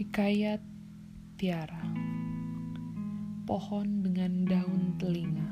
[0.00, 0.64] Hikayat
[1.36, 1.84] Tiara
[3.44, 5.50] Pohon dengan daun telinga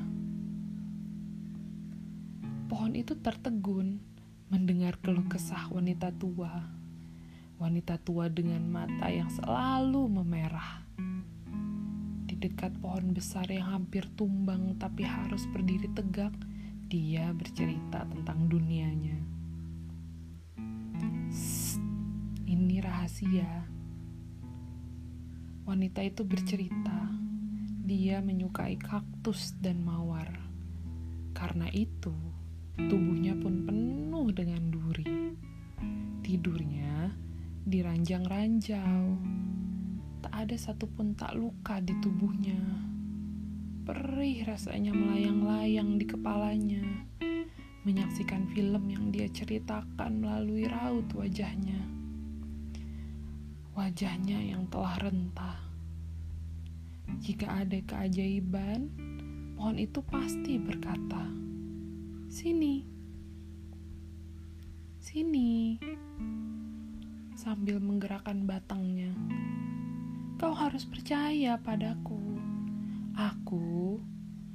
[2.65, 4.01] Pohon itu tertegun
[4.49, 6.65] mendengar keluh kesah wanita tua.
[7.61, 10.81] Wanita tua dengan mata yang selalu memerah.
[12.25, 16.33] Di dekat pohon besar yang hampir tumbang tapi harus berdiri tegak,
[16.89, 19.13] dia bercerita tentang dunianya.
[22.49, 23.77] ini rahasia
[25.69, 27.13] Wanita itu bercerita,
[27.85, 30.25] dia menyukai kaktus dan mawar.
[31.37, 32.09] Karena itu,
[32.73, 35.05] tubuhnya pun penuh dengan duri.
[36.25, 37.13] Tidurnya
[37.69, 39.13] di ranjang-ranjau.
[40.25, 42.57] Tak ada satupun tak luka di tubuhnya.
[43.85, 46.81] Perih rasanya melayang-layang di kepalanya.
[47.85, 51.98] Menyaksikan film yang dia ceritakan melalui raut wajahnya
[53.79, 55.55] wajahnya yang telah rentah.
[57.23, 58.91] Jika ada keajaiban,
[59.55, 61.23] pohon itu pasti berkata,
[62.27, 62.83] "Sini,
[64.99, 65.79] sini,"
[67.39, 69.15] sambil menggerakkan batangnya.
[70.35, 72.35] Kau harus percaya padaku.
[73.15, 74.03] Aku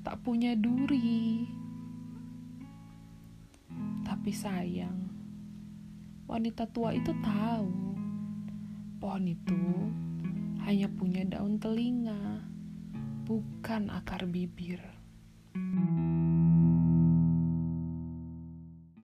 [0.05, 1.49] tak punya duri.
[4.05, 5.09] Tapi sayang,
[6.29, 7.84] wanita tua itu tahu
[9.05, 9.61] pohon itu
[10.65, 12.41] hanya punya daun telinga,
[13.29, 14.81] bukan akar bibir.